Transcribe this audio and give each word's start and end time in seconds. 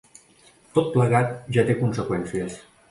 Tot 0.77 0.89
plegat 0.95 1.37
ja 1.59 1.67
té 1.69 1.77
conseqüències. 1.87 2.63